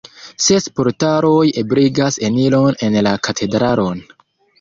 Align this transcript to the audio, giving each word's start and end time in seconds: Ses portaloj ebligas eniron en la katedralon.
Ses 0.43 0.63
portaloj 0.77 1.43
ebligas 1.61 2.17
eniron 2.29 2.79
en 2.87 2.97
la 3.09 3.13
katedralon. 3.29 4.01